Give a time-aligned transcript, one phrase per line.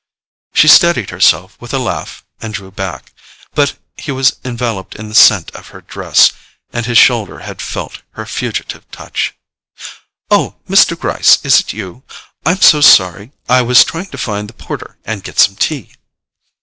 [0.55, 3.13] She steadied herself with a laugh and drew back;
[3.53, 6.31] but he was enveloped in the scent of her dress,
[6.73, 9.35] and his shoulder had felt her fugitive touch.
[10.31, 10.99] "Oh, Mr.
[10.99, 12.01] Gryce, is it you?
[12.47, 15.93] I'm so sorry—I was trying to find the porter and get some tea."